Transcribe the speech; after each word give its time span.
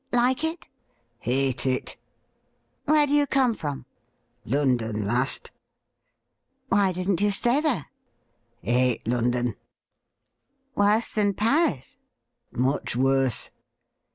'Like 0.13 0.43
it 0.43 0.67
.?''Hate 1.29 1.67
it.'' 1.67 1.95
Where 2.85 3.05
do 3.05 3.13
you 3.13 3.27
come 3.27 3.53
from 3.53 3.85
.?''London 4.55 5.05
last.'' 5.05 5.51
Why 6.69 6.91
didn't 6.91 7.21
you 7.21 7.29
stay 7.29 7.59
there 7.61 7.85
?''Hate 8.61 9.07
London.'' 9.07 9.57
Worse 10.75 11.13
than 11.13 11.35
Paris 11.35 11.97
?''Much 12.51 12.95
worse.' 12.95 13.51